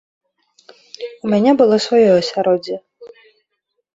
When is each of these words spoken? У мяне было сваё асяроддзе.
У 1.27 1.33
мяне 1.33 1.51
было 1.59 1.75
сваё 1.87 2.09
асяроддзе. 2.21 2.75